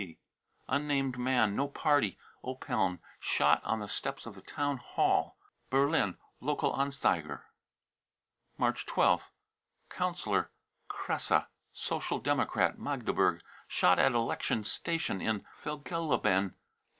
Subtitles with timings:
[0.01, 0.17] (WTB.)
[0.69, 5.37] unnamed man, no party, Oppeln, shot on the steps of the Town Hall.
[5.69, 7.41] (Berlin Lokal Anzeiger.)
[8.57, 9.29] March 12th.
[9.91, 10.49] councillor
[10.89, 16.55] kresse, Social Democrat, Magdeburg, shot at election station in Felgeleben.